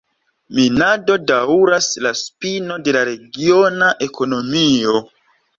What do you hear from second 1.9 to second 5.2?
la spino de la regiona ekonomio.